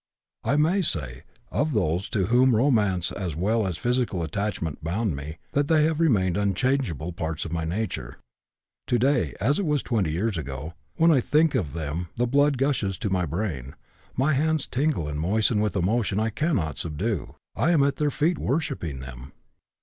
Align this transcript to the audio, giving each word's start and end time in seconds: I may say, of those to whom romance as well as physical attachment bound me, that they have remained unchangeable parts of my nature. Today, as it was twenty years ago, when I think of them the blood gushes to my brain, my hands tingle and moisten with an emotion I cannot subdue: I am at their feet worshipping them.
I 0.43 0.55
may 0.55 0.81
say, 0.81 1.25
of 1.51 1.73
those 1.73 2.09
to 2.09 2.25
whom 2.25 2.55
romance 2.55 3.11
as 3.11 3.35
well 3.35 3.67
as 3.67 3.77
physical 3.77 4.23
attachment 4.23 4.83
bound 4.83 5.15
me, 5.15 5.37
that 5.51 5.67
they 5.67 5.83
have 5.83 5.99
remained 5.99 6.37
unchangeable 6.37 7.13
parts 7.13 7.45
of 7.45 7.51
my 7.51 7.65
nature. 7.65 8.17
Today, 8.87 9.35
as 9.39 9.59
it 9.59 9.65
was 9.67 9.83
twenty 9.83 10.11
years 10.11 10.39
ago, 10.39 10.73
when 10.95 11.11
I 11.11 11.21
think 11.21 11.53
of 11.53 11.73
them 11.73 12.07
the 12.15 12.25
blood 12.25 12.57
gushes 12.57 12.97
to 12.97 13.11
my 13.11 13.27
brain, 13.27 13.75
my 14.17 14.33
hands 14.33 14.65
tingle 14.65 15.07
and 15.07 15.19
moisten 15.19 15.61
with 15.61 15.75
an 15.75 15.83
emotion 15.83 16.19
I 16.19 16.31
cannot 16.31 16.79
subdue: 16.79 17.35
I 17.55 17.69
am 17.69 17.83
at 17.83 17.97
their 17.97 18.09
feet 18.09 18.39
worshipping 18.39 19.01
them. 19.01 19.33